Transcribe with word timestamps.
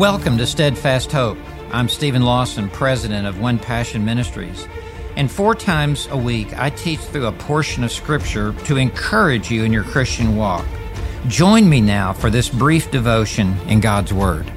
Welcome 0.00 0.38
to 0.38 0.46
Steadfast 0.46 1.12
Hope. 1.12 1.36
I'm 1.72 1.86
Steven 1.86 2.22
Lawson, 2.22 2.70
president 2.70 3.26
of 3.26 3.38
One 3.38 3.58
Passion 3.58 4.02
Ministries. 4.02 4.66
And 5.14 5.30
four 5.30 5.54
times 5.54 6.08
a 6.10 6.16
week, 6.16 6.58
I 6.58 6.70
teach 6.70 7.00
through 7.00 7.26
a 7.26 7.32
portion 7.32 7.84
of 7.84 7.92
Scripture 7.92 8.54
to 8.64 8.78
encourage 8.78 9.50
you 9.50 9.62
in 9.62 9.74
your 9.74 9.84
Christian 9.84 10.36
walk. 10.36 10.64
Join 11.28 11.68
me 11.68 11.82
now 11.82 12.14
for 12.14 12.30
this 12.30 12.48
brief 12.48 12.90
devotion 12.90 13.54
in 13.68 13.80
God's 13.80 14.10
Word. 14.10 14.50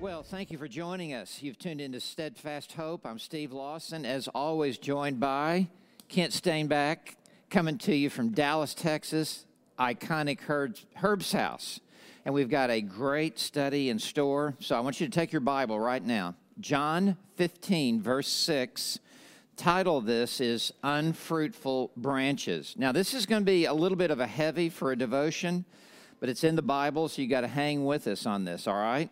Well, 0.00 0.22
thank 0.22 0.50
you 0.50 0.58
for 0.58 0.68
joining 0.68 1.14
us. 1.14 1.42
You've 1.42 1.58
tuned 1.58 1.80
into 1.80 2.00
Steadfast 2.00 2.74
Hope. 2.74 3.06
I'm 3.06 3.18
Steve 3.18 3.52
Lawson, 3.52 4.04
as 4.04 4.28
always, 4.28 4.76
joined 4.76 5.18
by 5.18 5.68
Kent 6.10 6.34
Stainback, 6.34 7.14
coming 7.48 7.78
to 7.78 7.94
you 7.94 8.10
from 8.10 8.32
Dallas, 8.32 8.74
Texas, 8.74 9.46
iconic 9.78 10.40
Herb's, 10.40 10.84
Herb's 10.96 11.32
House 11.32 11.80
and 12.24 12.34
we've 12.34 12.48
got 12.48 12.70
a 12.70 12.80
great 12.80 13.38
study 13.38 13.90
in 13.90 13.98
store. 13.98 14.54
So 14.60 14.76
I 14.76 14.80
want 14.80 15.00
you 15.00 15.06
to 15.06 15.12
take 15.12 15.32
your 15.32 15.40
Bible 15.40 15.78
right 15.78 16.02
now. 16.02 16.34
John 16.60 17.16
15, 17.36 18.00
verse 18.00 18.28
6. 18.28 18.98
Title 19.56 20.00
this 20.00 20.40
is 20.40 20.72
Unfruitful 20.82 21.92
Branches. 21.96 22.74
Now, 22.76 22.92
this 22.92 23.14
is 23.14 23.26
going 23.26 23.42
to 23.42 23.46
be 23.46 23.66
a 23.66 23.74
little 23.74 23.96
bit 23.96 24.10
of 24.10 24.18
a 24.18 24.26
heavy 24.26 24.68
for 24.68 24.90
a 24.90 24.96
devotion, 24.96 25.64
but 26.18 26.28
it's 26.28 26.42
in 26.42 26.56
the 26.56 26.62
Bible, 26.62 27.08
so 27.08 27.22
you 27.22 27.28
got 27.28 27.42
to 27.42 27.48
hang 27.48 27.84
with 27.84 28.06
us 28.06 28.26
on 28.26 28.44
this, 28.44 28.66
all 28.66 28.74
right? 28.74 29.10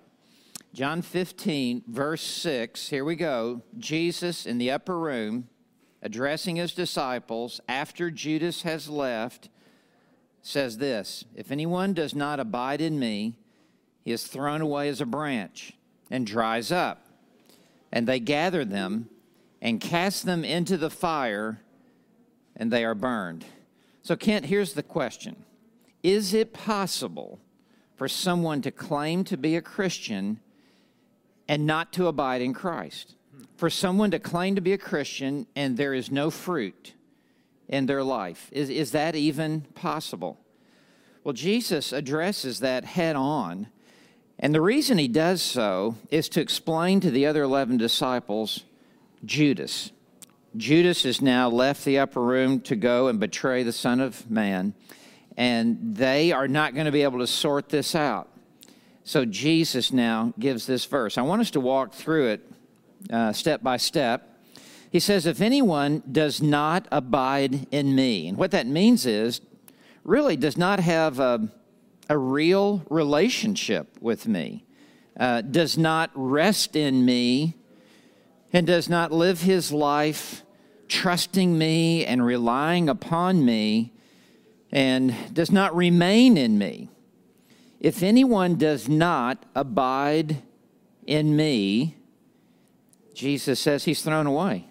John 0.75 1.03
15, 1.03 1.85
verse 1.87 2.23
6. 2.23 2.89
Here 2.89 3.05
we 3.05 3.15
go. 3.15 3.63
Jesus 3.79 4.47
in 4.47 4.59
the 4.59 4.71
upper 4.71 4.99
room 4.99 5.49
addressing 6.01 6.57
his 6.57 6.73
disciples 6.73 7.61
after 7.69 8.11
Judas 8.11 8.63
has 8.63 8.89
left 8.89 9.49
says 10.43 10.79
this 10.79 11.25
If 11.35 11.51
anyone 11.51 11.95
does 11.95 12.15
not 12.15 12.41
abide 12.41 12.81
in 12.81 12.99
me, 12.99 13.35
he 14.05 14.13
is 14.13 14.27
thrown 14.27 14.61
away 14.61 14.89
as 14.89 15.01
a 15.01 15.07
branch 15.07 15.75
and 16.11 16.27
dries 16.27 16.71
up. 16.71 17.07
And 17.91 18.07
they 18.07 18.21
gather 18.21 18.65
them 18.65 19.09
and 19.61 19.81
cast 19.81 20.27
them 20.27 20.45
into 20.45 20.77
the 20.77 20.91
fire, 20.91 21.61
and 22.57 22.73
they 22.73 22.85
are 22.85 22.95
burned. 22.95 23.45
So, 24.03 24.17
Kent, 24.17 24.47
here's 24.47 24.73
the 24.73 24.83
question 24.83 25.45
Is 26.03 26.35
it 26.35 26.53
possible 26.53 27.39
for 27.97 28.09
someone 28.09 28.61
to 28.63 28.71
claim 28.71 29.25
to 29.25 29.37
be 29.37 29.57
a 29.57 29.63
Christian 29.63 30.41
and 31.47 31.67
not 31.67 31.93
to 31.95 32.09
abide 32.09 32.43
in 32.43 32.53
Christ? 32.53 33.15
For 33.57 33.71
someone 33.71 34.11
to 34.11 34.19
claim 34.19 34.57
to 34.57 34.61
be 34.61 34.73
a 34.73 34.79
Christian 34.79 35.47
and 35.55 35.77
there 35.77 35.95
is 35.95 36.11
no 36.11 36.31
fruit? 36.31 36.95
In 37.69 37.87
their 37.87 38.03
life. 38.03 38.49
Is, 38.53 38.71
is 38.71 38.93
that 38.93 39.15
even 39.15 39.63
possible? 39.75 40.39
Well, 41.25 41.33
Jesus 41.33 41.93
addresses 41.93 42.61
that 42.61 42.85
head 42.85 43.17
on. 43.17 43.69
And 44.39 44.55
the 44.55 44.61
reason 44.61 44.99
he 44.99 45.09
does 45.09 45.41
so 45.41 45.97
is 46.11 46.29
to 46.31 46.41
explain 46.41 47.01
to 47.01 47.11
the 47.11 47.27
other 47.27 47.43
11 47.43 47.77
disciples 47.77 48.65
Judas. 49.25 49.93
Judas 50.57 51.05
has 51.05 51.23
now 51.23 51.49
left 51.49 51.85
the 51.85 51.99
upper 51.99 52.21
room 52.21 52.61
to 52.63 52.77
go 52.77 53.09
and 53.09 53.21
betray 53.21 53.63
the 53.63 53.73
Son 53.73 54.01
of 54.01 54.31
Man, 54.31 54.75
and 55.37 55.97
they 55.97 56.33
are 56.33 56.49
not 56.49 56.75
going 56.75 56.87
to 56.87 56.93
be 56.93 57.05
able 57.05 57.21
to 57.21 57.27
sort 57.27 57.69
this 57.69 57.95
out. 57.95 58.29
So 59.05 59.25
Jesus 59.25 59.93
now 59.93 60.35
gives 60.39 60.67
this 60.67 60.85
verse. 60.85 61.17
I 61.17 61.23
want 61.23 61.41
us 61.41 61.53
to 61.53 61.61
walk 61.61 61.95
through 61.95 62.29
it 62.29 62.53
uh, 63.11 63.33
step 63.33 63.63
by 63.63 63.77
step. 63.77 64.32
He 64.93 65.01
says, 65.01 65.25
If 65.25 65.41
anyone 65.41 66.03
does 66.13 66.43
not 66.43 66.87
abide 66.93 67.67
in 67.71 67.95
me, 67.95 68.29
and 68.29 68.37
what 68.37 68.51
that 68.51 68.67
means 68.67 69.07
is, 69.07 69.41
really 70.05 70.37
does 70.37 70.59
not 70.59 70.81
have 70.81 71.19
a, 71.19 71.49
a 72.11 72.19
real 72.19 72.85
relationship 72.91 73.97
with 74.03 74.29
me, 74.29 74.67
uh, 75.19 75.41
does 75.41 75.79
not 75.79 76.11
rest 76.15 76.77
in 76.77 77.07
me, 77.07 77.57
and 78.53 78.67
does 78.67 78.91
not 78.91 79.11
live 79.11 79.41
his 79.41 79.73
life 79.73 80.43
trusting 80.89 81.57
me 81.57 82.05
and 82.05 82.27
relying 82.27 82.91
upon 82.91 83.47
me, 83.47 83.95
and 84.71 85.15
does 85.33 85.51
not 85.51 85.75
remain 85.75 86.37
in 86.37 86.59
me. 86.59 86.91
If 87.81 88.03
anyone 88.03 88.57
does 88.57 88.91
not 88.91 89.47
abide 89.55 90.43
in 91.07 91.35
me, 91.35 91.97
Jesus 93.15 93.59
says 93.59 93.87
he's 93.87 94.03
thrown 94.03 94.27
away 94.27 94.67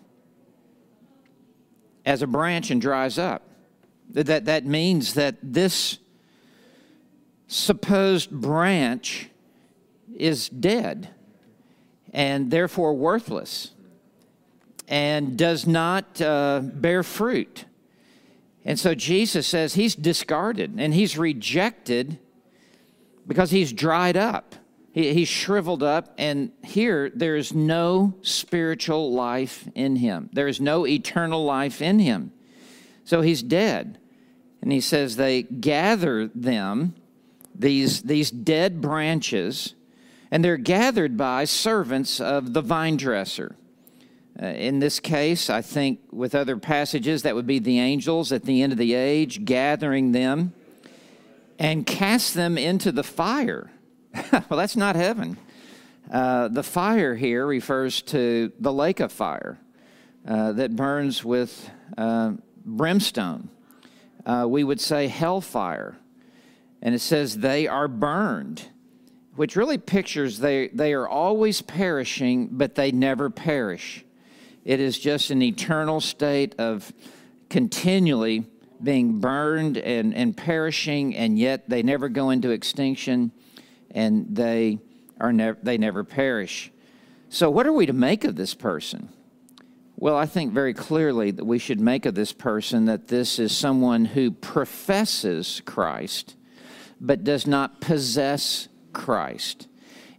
as 2.05 2.21
a 2.21 2.27
branch 2.27 2.71
and 2.71 2.81
dries 2.81 3.17
up. 3.17 3.43
That, 4.11 4.45
that 4.45 4.65
means 4.65 5.13
that 5.13 5.37
this 5.41 5.99
supposed 7.47 8.31
branch 8.31 9.29
is 10.15 10.49
dead 10.49 11.09
and 12.13 12.51
therefore 12.51 12.93
worthless 12.93 13.71
and 14.87 15.37
does 15.37 15.65
not 15.65 16.21
uh, 16.21 16.61
bear 16.61 17.03
fruit. 17.03 17.65
And 18.65 18.77
so 18.79 18.93
Jesus 18.93 19.47
says 19.47 19.73
he's 19.73 19.95
discarded 19.95 20.75
and 20.77 20.93
he's 20.93 21.17
rejected 21.17 22.19
because 23.25 23.51
he's 23.51 23.71
dried 23.71 24.17
up. 24.17 24.55
He, 24.91 25.13
he's 25.13 25.27
shriveled 25.27 25.83
up, 25.83 26.13
and 26.17 26.51
here 26.63 27.09
there 27.13 27.35
is 27.35 27.53
no 27.53 28.15
spiritual 28.21 29.13
life 29.13 29.67
in 29.73 29.95
him. 29.97 30.29
There 30.33 30.47
is 30.47 30.59
no 30.59 30.85
eternal 30.85 31.43
life 31.43 31.81
in 31.81 31.99
him. 31.99 32.31
So 33.05 33.21
he's 33.21 33.41
dead. 33.41 33.97
And 34.61 34.71
he 34.71 34.81
says 34.81 35.15
they 35.15 35.43
gather 35.43 36.27
them, 36.27 36.95
these, 37.55 38.03
these 38.03 38.29
dead 38.31 38.81
branches, 38.81 39.73
and 40.29 40.45
they're 40.45 40.57
gathered 40.57 41.17
by 41.17 41.45
servants 41.45 42.19
of 42.19 42.53
the 42.53 42.61
vine 42.61 42.97
dresser. 42.97 43.55
Uh, 44.41 44.45
in 44.45 44.79
this 44.79 44.99
case, 44.99 45.49
I 45.49 45.61
think 45.61 45.99
with 46.11 46.35
other 46.35 46.57
passages, 46.57 47.23
that 47.23 47.35
would 47.35 47.47
be 47.47 47.59
the 47.59 47.79
angels 47.79 48.31
at 48.31 48.43
the 48.43 48.61
end 48.61 48.71
of 48.71 48.77
the 48.77 48.93
age 48.93 49.43
gathering 49.45 50.11
them 50.13 50.53
and 51.59 51.85
cast 51.85 52.33
them 52.33 52.57
into 52.57 52.91
the 52.91 53.03
fire. 53.03 53.71
well, 54.31 54.57
that's 54.59 54.75
not 54.75 54.95
heaven. 54.95 55.37
Uh, 56.11 56.47
the 56.47 56.63
fire 56.63 57.15
here 57.15 57.45
refers 57.45 58.01
to 58.01 58.51
the 58.59 58.73
lake 58.73 58.99
of 58.99 59.11
fire 59.11 59.57
uh, 60.27 60.51
that 60.53 60.75
burns 60.75 61.23
with 61.23 61.69
uh, 61.97 62.33
brimstone. 62.65 63.49
Uh, 64.25 64.45
we 64.47 64.63
would 64.63 64.79
say 64.79 65.07
hellfire. 65.07 65.97
And 66.81 66.95
it 66.95 66.99
says 66.99 67.37
they 67.37 67.67
are 67.67 67.87
burned, 67.87 68.69
which 69.35 69.55
really 69.55 69.77
pictures 69.77 70.39
they, 70.39 70.67
they 70.69 70.93
are 70.93 71.07
always 71.07 71.61
perishing, 71.61 72.49
but 72.51 72.75
they 72.75 72.91
never 72.91 73.29
perish. 73.29 74.03
It 74.65 74.79
is 74.79 74.97
just 74.97 75.29
an 75.29 75.41
eternal 75.41 76.01
state 76.01 76.55
of 76.59 76.91
continually 77.49 78.47
being 78.83 79.19
burned 79.19 79.77
and, 79.77 80.13
and 80.15 80.35
perishing, 80.35 81.15
and 81.15 81.37
yet 81.37 81.69
they 81.69 81.83
never 81.83 82.09
go 82.09 82.31
into 82.31 82.49
extinction 82.49 83.31
and 83.93 84.25
they 84.29 84.79
are 85.19 85.33
never 85.33 85.57
they 85.61 85.77
never 85.77 86.03
perish. 86.03 86.71
So 87.29 87.49
what 87.49 87.65
are 87.65 87.73
we 87.73 87.85
to 87.85 87.93
make 87.93 88.23
of 88.23 88.35
this 88.35 88.53
person? 88.53 89.09
Well, 89.95 90.17
I 90.17 90.25
think 90.25 90.51
very 90.51 90.73
clearly 90.73 91.31
that 91.31 91.45
we 91.45 91.59
should 91.59 91.79
make 91.79 92.05
of 92.05 92.15
this 92.15 92.33
person 92.33 92.85
that 92.85 93.07
this 93.07 93.37
is 93.37 93.55
someone 93.55 94.05
who 94.05 94.31
professes 94.31 95.61
Christ 95.65 96.35
but 96.99 97.23
does 97.23 97.47
not 97.47 97.81
possess 97.81 98.67
Christ. 98.93 99.67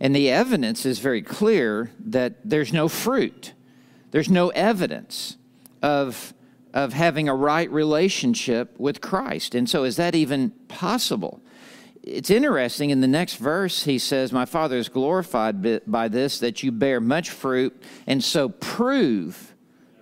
And 0.00 0.14
the 0.14 0.30
evidence 0.30 0.86
is 0.86 0.98
very 0.98 1.22
clear 1.22 1.90
that 1.98 2.36
there's 2.44 2.72
no 2.72 2.88
fruit. 2.88 3.52
There's 4.10 4.30
no 4.30 4.48
evidence 4.50 5.36
of 5.82 6.34
of 6.74 6.92
having 6.92 7.28
a 7.28 7.34
right 7.34 7.70
relationship 7.70 8.78
with 8.78 9.00
Christ. 9.00 9.54
And 9.54 9.68
so 9.68 9.84
is 9.84 9.96
that 9.96 10.14
even 10.14 10.50
possible? 10.68 11.42
It's 12.02 12.30
interesting 12.30 12.90
in 12.90 13.00
the 13.00 13.06
next 13.06 13.36
verse 13.36 13.84
he 13.84 13.98
says 13.98 14.32
my 14.32 14.44
father 14.44 14.76
is 14.76 14.88
glorified 14.88 15.90
by 15.90 16.08
this 16.08 16.40
that 16.40 16.62
you 16.62 16.72
bear 16.72 17.00
much 17.00 17.30
fruit 17.30 17.80
and 18.06 18.22
so 18.22 18.48
prove 18.48 19.54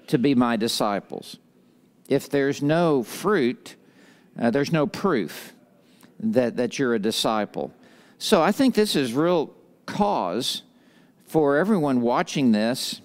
to 0.07 0.19
be 0.19 0.35
my 0.35 0.57
disciples. 0.57 1.37
If 2.09 2.29
there's 2.29 2.63
no 2.63 3.03
fruit 3.03 3.77
uh, 4.41 4.51
there's 4.51 4.73
no 4.73 4.87
proof 4.87 5.53
that, 6.21 6.57
that 6.57 6.79
you're 6.79 6.95
a 6.95 6.99
disciple. 6.99 7.73
So 8.19 8.43
i 8.43 8.53
think 8.53 8.75
this 8.75 8.97
is 8.97 9.13
real 9.13 9.55
cause 9.87 10.63
for 11.27 11.57
everyone 11.57 12.01
watching 12.01 12.53
this 12.53 13.01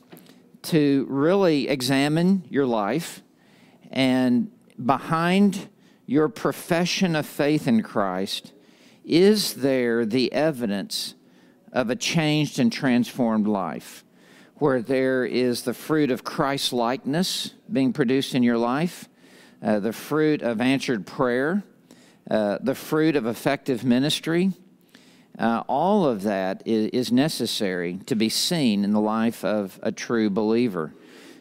to 0.63 1.06
really 1.09 1.68
examine 1.68 2.44
your 2.50 2.65
life 2.65 3.21
and 3.91 4.51
behind 4.83 5.69
your 6.07 6.27
profession 6.27 7.15
of 7.15 7.25
faith 7.25 7.68
in 7.68 7.81
christ 7.83 8.51
is 9.05 9.55
there 9.55 10.05
the 10.05 10.31
evidence 10.33 11.15
of 11.71 11.89
a 11.89 11.95
changed 11.95 12.59
and 12.59 12.71
transformed 12.71 13.47
life? 13.47 14.03
Where 14.55 14.81
there 14.81 15.25
is 15.25 15.63
the 15.63 15.73
fruit 15.73 16.11
of 16.11 16.23
Christ 16.23 16.73
likeness 16.73 17.53
being 17.71 17.93
produced 17.93 18.33
in 18.35 18.43
your 18.43 18.57
life, 18.57 19.09
uh, 19.61 19.79
the 19.79 19.93
fruit 19.93 20.41
of 20.41 20.61
answered 20.61 21.05
prayer, 21.05 21.63
uh, 22.29 22.57
the 22.61 22.75
fruit 22.75 23.15
of 23.15 23.25
effective 23.25 23.83
ministry, 23.83 24.51
Uh, 25.37 25.63
all 25.67 26.05
of 26.05 26.23
that 26.23 26.63
is, 26.65 26.87
is 26.91 27.11
necessary 27.11 27.99
to 28.05 28.15
be 28.15 28.29
seen 28.29 28.85
in 28.85 28.91
the 28.91 29.01
life 29.01 29.43
of 29.43 29.77
a 29.83 29.91
true 29.91 30.29
believer. 30.29 30.93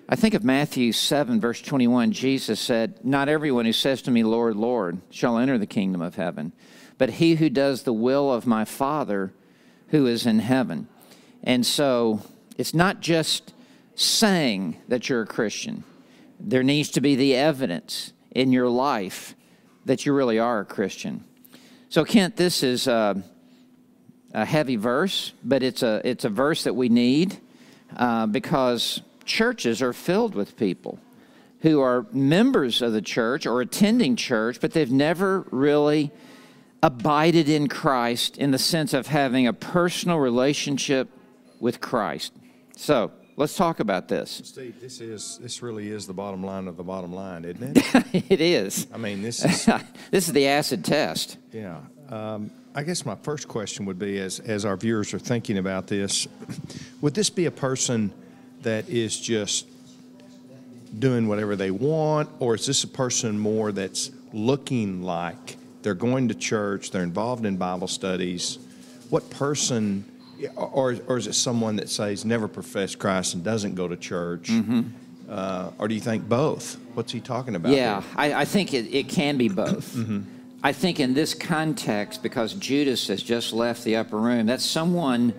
I 0.08 0.16
think 0.16 0.34
of 0.34 0.42
Matthew 0.42 0.92
7, 0.92 1.40
verse 1.40 1.62
21. 1.62 2.10
Jesus 2.10 2.60
said, 2.60 3.04
Not 3.04 3.28
everyone 3.28 3.66
who 3.66 3.72
says 3.72 4.02
to 4.02 4.10
me, 4.10 4.24
Lord, 4.24 4.56
Lord, 4.56 5.00
shall 5.10 5.38
enter 5.38 5.58
the 5.58 5.66
kingdom 5.66 6.02
of 6.02 6.16
heaven, 6.16 6.52
but 6.98 7.10
he 7.10 7.36
who 7.36 7.50
does 7.50 7.82
the 7.82 7.92
will 7.92 8.32
of 8.32 8.46
my 8.46 8.64
Father 8.64 9.32
who 9.88 10.06
is 10.06 10.26
in 10.26 10.38
heaven. 10.38 10.88
And 11.42 11.64
so 11.64 12.22
it's 12.56 12.74
not 12.74 13.00
just 13.00 13.52
saying 13.94 14.78
that 14.88 15.08
you're 15.08 15.22
a 15.22 15.26
Christian, 15.26 15.84
there 16.40 16.62
needs 16.62 16.90
to 16.90 17.00
be 17.00 17.14
the 17.14 17.34
evidence 17.36 18.12
in 18.32 18.52
your 18.52 18.68
life 18.68 19.34
that 19.84 20.04
you 20.04 20.12
really 20.12 20.38
are 20.38 20.60
a 20.60 20.64
Christian. 20.64 21.24
So, 21.88 22.04
Kent, 22.04 22.36
this 22.36 22.62
is 22.62 22.88
a, 22.88 23.22
a 24.32 24.44
heavy 24.44 24.76
verse, 24.76 25.32
but 25.44 25.62
it's 25.62 25.82
a, 25.82 26.00
it's 26.04 26.24
a 26.24 26.28
verse 26.28 26.64
that 26.64 26.74
we 26.74 26.88
need 26.88 27.38
uh, 27.96 28.26
because 28.26 29.00
churches 29.24 29.80
are 29.80 29.92
filled 29.92 30.34
with 30.34 30.56
people 30.56 30.98
who 31.60 31.80
are 31.80 32.06
members 32.12 32.82
of 32.82 32.92
the 32.92 33.00
church 33.00 33.46
or 33.46 33.60
attending 33.60 34.16
church, 34.16 34.60
but 34.60 34.72
they've 34.72 34.90
never 34.90 35.46
really 35.50 36.10
abided 36.84 37.48
in 37.48 37.66
Christ 37.66 38.36
in 38.36 38.50
the 38.50 38.58
sense 38.58 38.92
of 38.92 39.06
having 39.06 39.46
a 39.46 39.54
personal 39.54 40.18
relationship 40.18 41.08
with 41.58 41.80
Christ. 41.80 42.34
So 42.76 43.10
let's 43.36 43.56
talk 43.56 43.80
about 43.80 44.08
this. 44.08 44.42
Steve, 44.44 44.78
this 44.82 45.00
is 45.00 45.38
this 45.40 45.62
really 45.62 45.88
is 45.88 46.06
the 46.06 46.12
bottom 46.12 46.44
line 46.44 46.68
of 46.68 46.76
the 46.76 46.82
bottom 46.82 47.14
line, 47.14 47.46
isn't 47.46 47.78
it? 47.78 48.24
it 48.30 48.40
is. 48.42 48.86
I 48.92 48.98
mean, 48.98 49.22
this 49.22 49.42
is 49.46 49.64
this 50.10 50.28
is 50.28 50.34
the 50.34 50.46
acid 50.46 50.84
test. 50.84 51.38
Yeah. 51.52 51.80
Um, 52.10 52.50
I 52.74 52.82
guess 52.82 53.06
my 53.06 53.14
first 53.14 53.48
question 53.48 53.86
would 53.86 53.98
be, 53.98 54.18
as 54.18 54.40
as 54.40 54.66
our 54.66 54.76
viewers 54.76 55.14
are 55.14 55.18
thinking 55.18 55.56
about 55.56 55.86
this, 55.86 56.28
would 57.00 57.14
this 57.14 57.30
be 57.30 57.46
a 57.46 57.50
person 57.50 58.12
that 58.60 58.90
is 58.90 59.18
just 59.18 59.66
doing 60.98 61.28
whatever 61.28 61.56
they 61.56 61.70
want, 61.70 62.28
or 62.40 62.54
is 62.54 62.66
this 62.66 62.84
a 62.84 62.88
person 62.88 63.38
more 63.38 63.72
that's 63.72 64.10
looking 64.34 65.02
like 65.02 65.56
they're 65.84 65.94
going 65.94 66.28
to 66.28 66.34
church, 66.34 66.90
they're 66.90 67.02
involved 67.02 67.44
in 67.44 67.56
Bible 67.56 67.86
studies? 67.86 68.58
What 69.10 69.28
person, 69.28 70.04
or, 70.56 70.96
or 71.06 71.18
is 71.18 71.26
it 71.26 71.34
someone 71.34 71.76
that 71.76 71.90
says 71.90 72.24
never 72.24 72.48
profess 72.48 72.94
Christ 72.94 73.34
and 73.34 73.44
doesn't 73.44 73.74
go 73.74 73.86
to 73.86 73.96
church? 73.96 74.48
Mm-hmm. 74.48 74.82
Uh, 75.28 75.70
or 75.78 75.86
do 75.86 75.94
you 75.94 76.00
think 76.00 76.26
both? 76.26 76.78
What's 76.94 77.12
he 77.12 77.20
talking 77.20 77.54
about? 77.54 77.72
Yeah, 77.72 78.02
I, 78.16 78.32
I, 78.32 78.44
think 78.46 78.72
it, 78.72 78.94
it, 78.94 79.08
can 79.10 79.36
be 79.36 79.48
both. 79.48 79.92
mm-hmm. 79.94 80.22
I 80.62 80.72
think 80.72 81.00
in 81.00 81.12
this 81.12 81.34
context, 81.34 82.22
because 82.22 82.54
Judas 82.54 83.06
has 83.08 83.22
just 83.22 83.52
left 83.52 83.84
the 83.84 83.96
upper 83.96 84.16
room, 84.16 84.46
that's 84.46 84.64
someone 84.64 85.34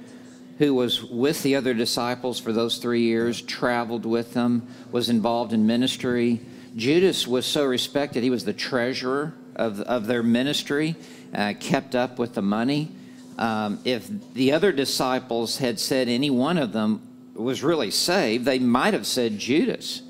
who 0.60 0.76
was 0.76 1.04
with 1.04 1.42
the 1.42 1.56
other 1.56 1.74
disciples 1.74 2.40
for 2.40 2.54
those 2.54 2.78
three 2.78 3.02
years, 3.02 3.42
traveled 3.42 4.06
with 4.06 4.36
them, 4.36 4.68
was 4.92 5.10
involved 5.10 5.54
in 5.54 5.66
ministry. 5.66 6.40
Judas 6.76 7.28
was 7.28 7.48
so 7.48 7.66
respected, 7.66 8.22
he 8.22 8.30
was 8.30 8.46
the 8.46 8.54
treasurer 8.54 9.34
of, 9.56 9.82
of 9.82 10.08
their 10.08 10.24
ministry, 10.24 10.96
uh, 11.34 11.54
kept 11.60 11.96
up 11.96 12.20
with 12.20 12.34
the 12.34 12.42
money. 12.42 12.92
Um, 13.38 13.80
if 13.84 14.08
the 14.34 14.54
other 14.54 14.72
disciples 14.72 15.58
had 15.58 15.80
said 15.80 16.08
any 16.08 16.30
one 16.30 16.58
of 16.58 16.72
them 16.72 17.02
was 17.34 17.64
really 17.64 17.92
saved, 17.92 18.46
they 18.46 18.60
might 18.60 18.94
have 18.94 19.06
said 19.06 19.38
Judas 19.38 20.02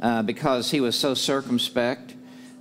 uh, 0.00 0.22
because 0.22 0.70
he 0.70 0.80
was 0.80 0.98
so 0.98 1.14
circumspect. 1.14 2.14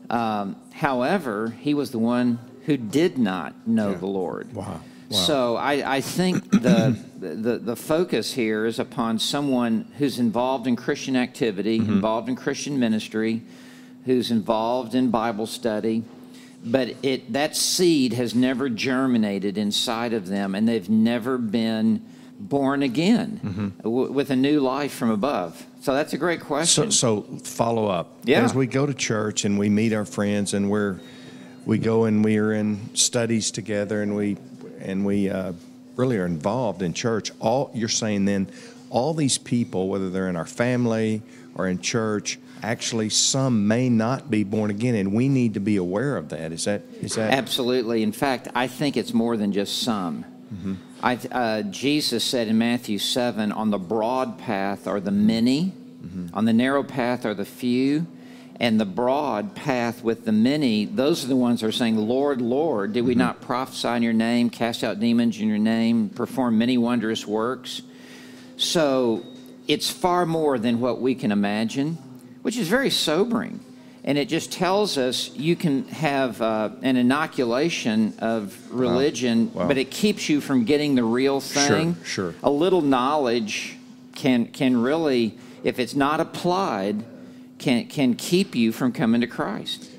Um, 0.09 0.55
however, 0.73 1.55
he 1.59 1.73
was 1.73 1.91
the 1.91 1.99
one 1.99 2.39
who 2.65 2.77
did 2.77 3.17
not 3.17 3.67
know 3.67 3.91
yeah. 3.91 3.97
the 3.97 4.05
Lord. 4.05 4.53
Wow. 4.53 4.81
So 5.11 5.57
I, 5.57 5.97
I 5.97 6.01
think 6.01 6.49
the, 6.51 6.97
the, 7.19 7.57
the 7.57 7.75
focus 7.75 8.33
here 8.33 8.65
is 8.65 8.79
upon 8.79 9.19
someone 9.19 9.91
who's 9.97 10.19
involved 10.19 10.67
in 10.67 10.77
Christian 10.77 11.17
activity, 11.17 11.79
mm-hmm. 11.79 11.91
involved 11.91 12.29
in 12.29 12.35
Christian 12.37 12.79
ministry, 12.79 13.41
who's 14.05 14.31
involved 14.31 14.95
in 14.95 15.11
Bible 15.11 15.47
study, 15.47 16.03
but 16.63 16.95
it 17.01 17.33
that 17.33 17.55
seed 17.55 18.13
has 18.13 18.35
never 18.35 18.69
germinated 18.69 19.57
inside 19.57 20.13
of 20.13 20.27
them, 20.27 20.55
and 20.55 20.67
they've 20.67 20.89
never 20.89 21.37
been 21.37 22.05
born 22.39 22.81
again 22.81 23.39
mm-hmm. 23.43 23.67
w- 23.81 24.11
with 24.11 24.29
a 24.31 24.35
new 24.35 24.59
life 24.59 24.93
from 24.93 25.09
above. 25.09 25.65
So 25.81 25.93
that's 25.93 26.13
a 26.13 26.17
great 26.17 26.41
question. 26.41 26.91
So, 26.91 27.21
so 27.21 27.37
follow 27.43 27.87
up. 27.87 28.13
Yeah. 28.23 28.43
As 28.43 28.53
we 28.53 28.67
go 28.67 28.85
to 28.85 28.93
church 28.93 29.45
and 29.45 29.57
we 29.57 29.69
meet 29.69 29.93
our 29.93 30.05
friends 30.05 30.53
and 30.53 30.69
we're 30.69 30.99
we 31.65 31.77
go 31.77 32.05
and 32.05 32.23
we 32.25 32.37
are 32.37 32.53
in 32.53 32.95
studies 32.95 33.51
together 33.51 34.01
and 34.01 34.15
we 34.15 34.37
and 34.79 35.05
we 35.05 35.29
uh, 35.29 35.53
really 35.95 36.17
are 36.17 36.25
involved 36.25 36.81
in 36.81 36.93
church, 36.93 37.31
all 37.39 37.71
you're 37.73 37.89
saying 37.89 38.25
then, 38.25 38.47
all 38.91 39.13
these 39.13 39.38
people, 39.38 39.88
whether 39.88 40.09
they're 40.09 40.29
in 40.29 40.35
our 40.35 40.45
family 40.45 41.23
or 41.55 41.67
in 41.67 41.79
church, 41.79 42.38
actually 42.61 43.09
some 43.09 43.67
may 43.67 43.89
not 43.89 44.29
be 44.29 44.43
born 44.43 44.69
again, 44.69 44.95
and 44.95 45.13
we 45.13 45.29
need 45.29 45.55
to 45.55 45.59
be 45.59 45.77
aware 45.77 46.17
of 46.17 46.29
that. 46.29 46.51
Is 46.51 46.65
that 46.65 46.83
is 47.01 47.15
that 47.15 47.33
absolutely? 47.33 48.03
In 48.03 48.11
fact, 48.11 48.49
I 48.53 48.67
think 48.67 48.97
it's 48.97 49.13
more 49.13 49.38
than 49.38 49.51
just 49.51 49.81
some. 49.81 50.25
Mm-hmm. 50.53 50.73
I, 51.01 51.15
uh, 51.31 51.61
Jesus 51.63 52.23
said 52.23 52.47
in 52.49 52.57
Matthew 52.57 52.99
seven, 52.99 53.51
"On 53.51 53.71
the 53.71 53.79
broad 53.79 54.38
path 54.38 54.85
are 54.88 54.99
the 54.99 55.11
many, 55.11 55.73
mm-hmm. 56.03 56.27
on 56.35 56.45
the 56.45 56.53
narrow 56.53 56.83
path 56.83 57.25
are 57.25 57.33
the 57.33 57.45
few." 57.45 58.05
and 58.59 58.79
the 58.79 58.85
broad 58.85 59.55
path 59.55 60.03
with 60.03 60.23
the 60.23 60.31
many, 60.31 60.85
those 60.85 61.25
are 61.25 61.27
the 61.27 61.35
ones 61.35 61.61
that 61.61 61.67
are 61.67 61.71
saying, 61.71 61.97
Lord, 61.97 62.44
Lord, 62.44 62.94
did 62.94 63.01
we 63.01 63.13
mm-hmm. 63.13 63.19
not 63.21 63.41
prophesy 63.41 63.87
in 63.87 64.03
your 64.03 64.13
name, 64.13 64.51
cast 64.51 64.83
out 64.83 64.99
demons 64.99 65.41
in 65.41 65.47
your 65.47 65.57
name, 65.57 66.09
perform 66.09 66.59
many 66.59 66.77
wondrous 66.77 67.25
works? 67.25 67.81
So 68.61 69.25
it's 69.67 69.89
far 69.89 70.25
more 70.25 70.59
than 70.59 70.79
what 70.79 71.01
we 71.01 71.15
can 71.15 71.31
imagine, 71.31 71.97
which 72.43 72.57
is 72.57 72.67
very 72.67 72.91
sobering. 72.91 73.59
And 74.03 74.17
it 74.17 74.29
just 74.29 74.51
tells 74.51 74.97
us 74.97 75.31
you 75.35 75.55
can 75.55 75.87
have 75.87 76.41
uh, 76.41 76.69
an 76.81 76.95
inoculation 76.95 78.13
of 78.19 78.55
religion, 78.71 79.51
wow. 79.53 79.61
Wow. 79.61 79.67
but 79.67 79.77
it 79.77 79.91
keeps 79.91 80.29
you 80.29 80.41
from 80.41 80.65
getting 80.65 80.95
the 80.95 81.03
real 81.03 81.39
thing. 81.39 81.95
Sure, 82.03 82.31
sure. 82.31 82.35
A 82.43 82.49
little 82.49 82.81
knowledge 82.81 83.77
can 84.15 84.47
can 84.47 84.81
really, 84.81 85.37
if 85.63 85.79
it's 85.79 85.95
not 85.95 86.19
applied, 86.19 87.03
can, 87.59 87.87
can 87.87 88.15
keep 88.15 88.55
you 88.55 88.71
from 88.71 88.91
coming 88.91 89.21
to 89.21 89.27
Christ. 89.27 89.90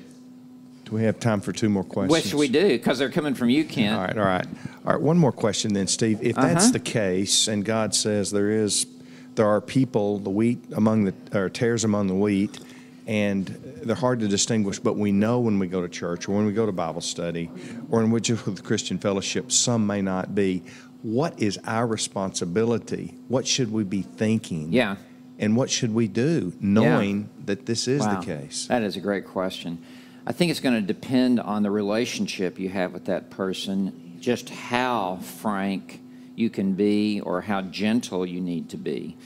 We 0.93 1.05
have 1.05 1.19
time 1.19 1.41
for 1.41 1.51
two 1.51 1.69
more 1.69 1.83
questions? 1.83 2.23
Which 2.23 2.33
we 2.35 2.47
do, 2.47 2.67
because 2.67 2.99
they're 2.99 3.09
coming 3.09 3.33
from 3.33 3.49
you, 3.49 3.65
Ken. 3.65 3.93
All 3.93 4.01
right, 4.01 4.15
all 4.15 4.25
right. 4.25 4.45
All 4.85 4.93
right, 4.93 5.01
one 5.01 5.17
more 5.17 5.31
question 5.31 5.73
then, 5.73 5.87
Steve. 5.87 6.19
If 6.21 6.37
uh-huh. 6.37 6.47
that's 6.47 6.69
the 6.69 6.79
case, 6.79 7.47
and 7.47 7.65
God 7.65 7.95
says 7.95 8.29
there 8.29 8.51
is, 8.51 8.85
there 9.33 9.47
are 9.47 9.59
people, 9.59 10.19
the 10.19 10.29
wheat 10.29 10.59
among 10.75 11.05
the, 11.05 11.13
or 11.33 11.49
tares 11.49 11.83
among 11.83 12.07
the 12.07 12.13
wheat, 12.13 12.59
and 13.07 13.47
they're 13.81 13.95
hard 13.95 14.19
to 14.19 14.27
distinguish, 14.27 14.77
but 14.77 14.95
we 14.95 15.11
know 15.11 15.39
when 15.39 15.57
we 15.57 15.65
go 15.65 15.81
to 15.81 15.89
church 15.89 16.29
or 16.29 16.35
when 16.35 16.45
we 16.45 16.53
go 16.53 16.67
to 16.67 16.71
Bible 16.71 17.01
study 17.01 17.49
or 17.89 18.03
in 18.03 18.11
which 18.11 18.29
with 18.29 18.63
Christian 18.63 18.99
fellowship, 18.99 19.51
some 19.51 19.87
may 19.87 20.01
not 20.01 20.35
be. 20.35 20.63
What 21.01 21.41
is 21.41 21.59
our 21.65 21.85
responsibility? 21.85 23.15
What 23.27 23.45
should 23.45 23.73
we 23.73 23.83
be 23.83 24.03
thinking? 24.03 24.71
Yeah 24.71 24.97
and 25.39 25.57
what 25.57 25.69
should 25.69 25.93
we 25.93 26.07
do 26.07 26.53
knowing 26.61 27.21
yeah. 27.21 27.45
that 27.45 27.65
this 27.65 27.87
is 27.87 28.01
wow. 28.01 28.19
the 28.19 28.25
case? 28.25 28.67
That 28.67 28.83
is 28.83 28.95
a 28.95 29.01
great 29.01 29.25
question. 29.25 29.83
I 30.25 30.31
think 30.31 30.51
it's 30.51 30.59
going 30.59 30.75
to 30.75 30.81
depend 30.81 31.39
on 31.39 31.63
the 31.63 31.71
relationship 31.71 32.59
you 32.59 32.69
have 32.69 32.93
with 32.93 33.05
that 33.05 33.29
person, 33.29 34.17
just 34.19 34.49
how 34.49 35.17
frank 35.17 35.99
you 36.35 36.49
can 36.49 36.73
be 36.73 37.19
or 37.21 37.41
how 37.41 37.61
gentle 37.61 38.25
you 38.25 38.39
need 38.39 38.69
to 38.69 38.77
be. 38.77 39.17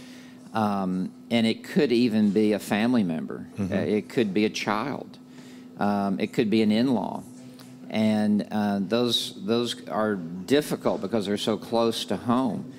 Um, 0.54 1.12
and 1.30 1.46
it 1.46 1.64
could 1.64 1.92
even 1.92 2.32
be 2.32 2.54
a 2.54 2.60
family 2.60 3.04
member, 3.04 3.48
mm-hmm. 3.58 3.72
uh, 3.72 3.78
it 3.78 4.10
could 4.10 4.34
be 4.34 4.46
a 4.46 4.50
child, 4.50 5.18
um, 5.78 6.20
it 6.20 6.34
could 6.34 6.50
be 6.50 6.62
an 6.62 6.72
in 6.72 6.94
law. 6.94 7.24
And 7.90 8.48
uh, 8.52 8.80
those, 8.82 9.34
those 9.46 9.88
are 9.88 10.16
difficult 10.16 11.02
because 11.02 11.26
they're 11.26 11.38
so 11.38 11.58
close 11.58 12.06
to 12.06 12.18
home 12.18 12.74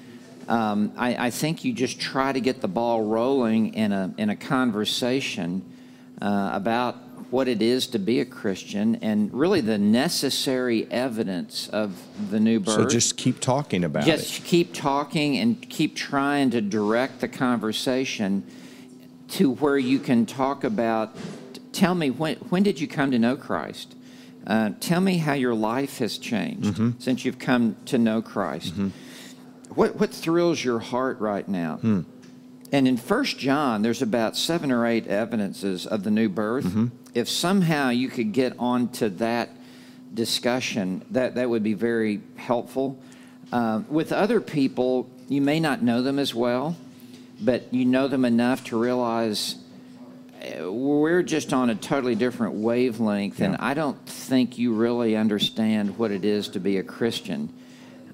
um, 0.48 0.92
I, 0.96 1.26
I, 1.26 1.30
think 1.30 1.62
you 1.62 1.74
just 1.74 2.00
try 2.00 2.32
to 2.32 2.40
get 2.40 2.62
the 2.62 2.68
ball 2.68 3.04
rolling 3.04 3.74
in 3.74 3.92
a, 3.92 4.14
in 4.16 4.30
a 4.30 4.36
conversation 4.36 5.62
uh, 6.22 6.50
about 6.54 6.96
what 7.30 7.48
it 7.48 7.62
is 7.62 7.86
to 7.88 7.98
be 7.98 8.20
a 8.20 8.24
Christian 8.24 8.96
and 8.96 9.32
really 9.32 9.60
the 9.60 9.78
necessary 9.78 10.90
evidence 10.90 11.68
of 11.68 12.00
the 12.30 12.40
new 12.40 12.60
birth. 12.60 12.74
So 12.74 12.86
just 12.86 13.16
keep 13.16 13.40
talking 13.40 13.84
about 13.84 14.04
just 14.04 14.24
it. 14.24 14.26
Just 14.28 14.44
keep 14.44 14.74
talking 14.74 15.36
and 15.38 15.68
keep 15.68 15.94
trying 15.96 16.50
to 16.50 16.60
direct 16.60 17.20
the 17.20 17.28
conversation 17.28 18.44
to 19.28 19.52
where 19.52 19.78
you 19.78 19.98
can 19.98 20.26
talk 20.26 20.64
about 20.64 21.14
tell 21.72 21.94
me 21.94 22.10
when, 22.10 22.36
when 22.36 22.62
did 22.62 22.80
you 22.80 22.88
come 22.88 23.10
to 23.10 23.18
know 23.18 23.36
Christ? 23.36 23.94
Uh, 24.46 24.70
tell 24.80 25.00
me 25.00 25.18
how 25.18 25.34
your 25.34 25.54
life 25.54 25.98
has 25.98 26.16
changed 26.16 26.74
mm-hmm. 26.74 26.90
since 26.98 27.24
you've 27.24 27.38
come 27.38 27.76
to 27.84 27.98
know 27.98 28.22
Christ. 28.22 28.72
Mm-hmm 28.72 28.88
what, 29.78 29.96
what 29.96 30.10
thrills 30.10 30.62
your 30.62 30.80
heart 30.80 31.20
right 31.20 31.46
now? 31.46 31.76
Hmm. 31.76 32.00
And 32.70 32.86
in 32.86 32.96
First 32.96 33.38
John, 33.38 33.82
there's 33.82 34.02
about 34.02 34.36
seven 34.36 34.70
or 34.70 34.86
eight 34.86 35.06
evidences 35.06 35.86
of 35.86 36.02
the 36.02 36.10
new 36.10 36.28
birth. 36.28 36.64
Mm-hmm. 36.64 36.86
If 37.14 37.28
somehow 37.28 37.88
you 37.88 38.08
could 38.08 38.32
get 38.32 38.54
onto 38.58 39.08
that 39.08 39.50
discussion, 40.12 41.04
that, 41.10 41.34
that 41.36 41.48
would 41.48 41.62
be 41.62 41.74
very 41.74 42.20
helpful. 42.36 42.98
Uh, 43.52 43.82
with 43.88 44.12
other 44.12 44.40
people, 44.40 45.08
you 45.28 45.40
may 45.40 45.60
not 45.60 45.82
know 45.82 46.02
them 46.02 46.18
as 46.18 46.34
well, 46.34 46.76
but 47.40 47.72
you 47.72 47.84
know 47.84 48.08
them 48.08 48.24
enough 48.24 48.64
to 48.64 48.78
realize 48.78 49.56
uh, 50.38 50.70
we're 50.70 51.22
just 51.22 51.52
on 51.52 51.70
a 51.70 51.74
totally 51.74 52.14
different 52.14 52.54
wavelength, 52.54 53.40
and 53.40 53.56
I 53.56 53.74
don't 53.74 53.98
think 54.06 54.58
you 54.58 54.74
really 54.74 55.16
understand 55.16 55.98
what 55.98 56.10
it 56.10 56.24
is 56.24 56.48
to 56.50 56.60
be 56.60 56.76
a 56.76 56.82
Christian. 56.82 57.52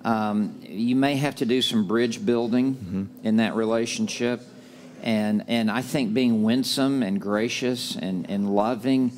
Um, 0.04 0.60
you 0.62 0.94
may 0.96 1.16
have 1.16 1.36
to 1.36 1.46
do 1.46 1.62
some 1.62 1.86
bridge 1.86 2.24
building 2.24 2.74
mm-hmm. 2.74 3.26
in 3.26 3.36
that 3.38 3.54
relationship, 3.54 4.42
and 5.02 5.44
and 5.48 5.70
I 5.70 5.80
think 5.80 6.12
being 6.12 6.42
winsome 6.42 7.02
and 7.02 7.20
gracious 7.20 7.96
and, 7.96 8.28
and 8.28 8.54
loving 8.54 9.12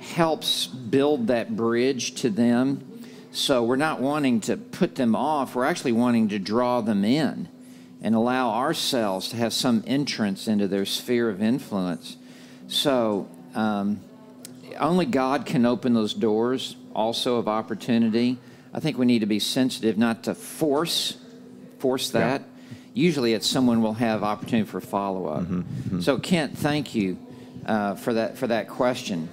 helps 0.00 0.66
build 0.66 1.28
that 1.28 1.54
bridge 1.54 2.14
to 2.22 2.30
them. 2.30 2.88
So 3.30 3.62
we're 3.62 3.76
not 3.76 4.00
wanting 4.00 4.40
to 4.42 4.56
put 4.56 4.96
them 4.96 5.14
off; 5.14 5.54
we're 5.54 5.64
actually 5.64 5.92
wanting 5.92 6.28
to 6.30 6.38
draw 6.40 6.80
them 6.80 7.04
in 7.04 7.48
and 8.02 8.16
allow 8.16 8.50
ourselves 8.50 9.28
to 9.28 9.36
have 9.36 9.52
some 9.52 9.84
entrance 9.86 10.48
into 10.48 10.66
their 10.66 10.84
sphere 10.84 11.30
of 11.30 11.40
influence. 11.40 12.16
So 12.66 13.28
um, 13.54 14.00
only 14.78 15.06
God 15.06 15.46
can 15.46 15.64
open 15.64 15.94
those 15.94 16.14
doors 16.14 16.74
also 16.94 17.36
of 17.36 17.46
opportunity. 17.46 18.38
I 18.72 18.80
think 18.80 18.98
we 18.98 19.06
need 19.06 19.20
to 19.20 19.26
be 19.26 19.38
sensitive 19.38 19.98
not 19.98 20.24
to 20.24 20.34
force 20.34 21.16
force 21.78 22.10
that. 22.10 22.40
Yeah. 22.40 22.46
Usually 22.94 23.32
it's 23.32 23.46
someone 23.46 23.82
will 23.82 23.94
have 23.94 24.22
opportunity 24.22 24.68
for 24.68 24.80
follow 24.80 25.26
up. 25.26 25.42
Mm-hmm, 25.42 25.60
mm-hmm. 25.60 26.00
So 26.00 26.18
Kent, 26.18 26.56
thank 26.56 26.94
you 26.94 27.18
uh, 27.66 27.94
for 27.94 28.14
that 28.14 28.38
for 28.38 28.46
that 28.46 28.68
question. 28.68 29.28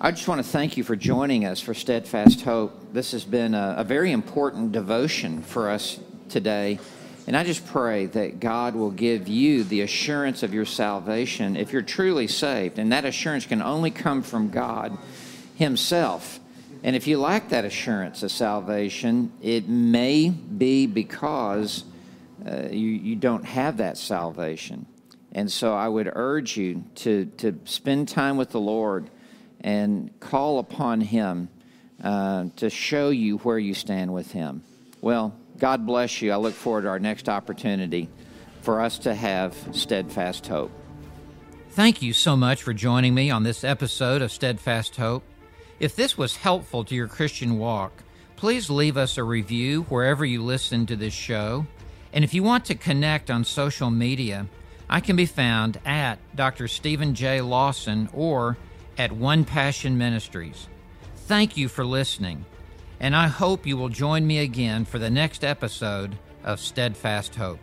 I 0.00 0.10
just 0.10 0.26
want 0.26 0.44
to 0.44 0.48
thank 0.48 0.76
you 0.76 0.82
for 0.82 0.96
joining 0.96 1.44
us 1.44 1.60
for 1.60 1.74
Steadfast 1.74 2.40
Hope. 2.42 2.92
This 2.92 3.12
has 3.12 3.22
been 3.24 3.54
a, 3.54 3.76
a 3.78 3.84
very 3.84 4.10
important 4.10 4.72
devotion 4.72 5.42
for 5.42 5.70
us 5.70 6.00
today. 6.28 6.80
And 7.28 7.36
I 7.36 7.44
just 7.44 7.64
pray 7.66 8.06
that 8.06 8.40
God 8.40 8.74
will 8.74 8.90
give 8.90 9.28
you 9.28 9.62
the 9.62 9.82
assurance 9.82 10.42
of 10.42 10.52
your 10.52 10.64
salvation 10.64 11.54
if 11.54 11.72
you're 11.72 11.82
truly 11.82 12.26
saved. 12.26 12.80
And 12.80 12.90
that 12.90 13.04
assurance 13.04 13.46
can 13.46 13.62
only 13.62 13.92
come 13.92 14.22
from 14.22 14.50
God 14.50 14.98
Himself. 15.54 16.40
And 16.82 16.96
if 16.96 17.06
you 17.06 17.20
lack 17.20 17.50
that 17.50 17.64
assurance 17.64 18.22
of 18.22 18.32
salvation, 18.32 19.32
it 19.40 19.68
may 19.68 20.30
be 20.30 20.86
because 20.86 21.84
uh, 22.44 22.68
you, 22.70 22.88
you 22.88 23.16
don't 23.16 23.44
have 23.44 23.76
that 23.76 23.96
salvation. 23.96 24.86
And 25.30 25.50
so 25.50 25.74
I 25.74 25.88
would 25.88 26.10
urge 26.12 26.56
you 26.56 26.84
to, 26.96 27.26
to 27.38 27.58
spend 27.64 28.08
time 28.08 28.36
with 28.36 28.50
the 28.50 28.60
Lord 28.60 29.10
and 29.60 30.10
call 30.20 30.58
upon 30.58 31.00
Him 31.00 31.48
uh, 32.02 32.46
to 32.56 32.68
show 32.68 33.10
you 33.10 33.38
where 33.38 33.58
you 33.58 33.74
stand 33.74 34.12
with 34.12 34.32
Him. 34.32 34.64
Well, 35.00 35.34
God 35.58 35.86
bless 35.86 36.20
you. 36.20 36.32
I 36.32 36.36
look 36.36 36.54
forward 36.54 36.82
to 36.82 36.88
our 36.88 36.98
next 36.98 37.28
opportunity 37.28 38.08
for 38.62 38.80
us 38.80 38.98
to 38.98 39.14
have 39.14 39.56
steadfast 39.72 40.46
hope. 40.48 40.72
Thank 41.70 42.02
you 42.02 42.12
so 42.12 42.36
much 42.36 42.62
for 42.62 42.74
joining 42.74 43.14
me 43.14 43.30
on 43.30 43.44
this 43.44 43.64
episode 43.64 44.20
of 44.20 44.30
Steadfast 44.30 44.96
Hope. 44.96 45.24
If 45.82 45.94
this 45.94 46.16
was 46.16 46.36
helpful 46.36 46.82
to 46.84 46.94
your 46.94 47.08
Christian 47.08 47.58
walk, 47.58 48.02
please 48.36 48.70
leave 48.70 48.96
us 48.96 49.18
a 49.18 49.24
review 49.24 49.82
wherever 49.90 50.24
you 50.24 50.42
listen 50.42 50.86
to 50.86 50.96
this 50.96 51.12
show. 51.12 51.66
And 52.14 52.24
if 52.24 52.32
you 52.32 52.42
want 52.42 52.64
to 52.66 52.74
connect 52.74 53.30
on 53.30 53.44
social 53.44 53.90
media, 53.90 54.46
I 54.88 55.00
can 55.00 55.16
be 55.16 55.26
found 55.26 55.78
at 55.84 56.18
Dr. 56.34 56.68
Steven 56.68 57.14
J. 57.14 57.42
Lawson 57.42 58.08
or 58.14 58.56
at 58.96 59.12
One 59.12 59.44
Passion 59.44 59.98
Ministries. 59.98 60.68
Thank 61.26 61.58
you 61.58 61.68
for 61.68 61.84
listening 61.84 62.46
and 63.02 63.16
I 63.16 63.26
hope 63.26 63.66
you 63.66 63.76
will 63.76 63.88
join 63.88 64.24
me 64.26 64.38
again 64.38 64.84
for 64.84 65.00
the 65.00 65.10
next 65.10 65.42
episode 65.42 66.16
of 66.44 66.60
Steadfast 66.60 67.34
Hope. 67.34 67.58